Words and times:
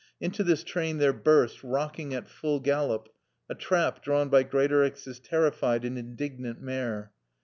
Into 0.19 0.43
this 0.43 0.63
train 0.63 0.97
there 0.97 1.13
burst, 1.13 1.63
rocking 1.63 2.11
at 2.15 2.27
full 2.27 2.59
gallop, 2.59 3.09
a 3.47 3.53
trap 3.53 4.03
drawn 4.03 4.29
by 4.29 4.41
Greatorex's 4.41 5.19
terrified 5.19 5.85
and 5.85 5.95
indignant 5.95 6.59
mare. 6.59 7.11